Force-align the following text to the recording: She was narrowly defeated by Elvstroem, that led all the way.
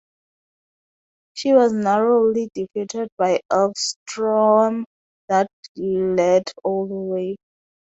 She 1.35 1.53
was 1.53 1.73
narrowly 1.73 2.49
defeated 2.55 3.09
by 3.19 3.41
Elvstroem, 3.51 4.85
that 5.29 5.45
led 5.77 6.51
all 6.63 6.87
the 6.87 6.95
way. 6.95 7.35